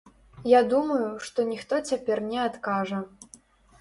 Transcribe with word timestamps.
Я 0.51 0.61
думаю, 0.71 1.09
што 1.27 1.45
ніхто 1.51 1.81
цяпер 1.93 2.17
не 2.33 2.39
адкажа. 2.47 2.99